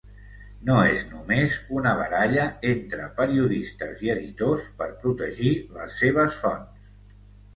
No 0.67 0.75
és 0.91 1.01
només 1.09 1.57
una 1.79 1.91
baralla 1.99 2.45
entre 2.69 3.09
periodistes 3.19 4.01
i 4.07 4.11
editors 4.15 4.63
per 4.79 4.87
protegir 5.05 5.55
les 5.79 6.01
seves 6.05 6.41
fonts. 6.47 6.91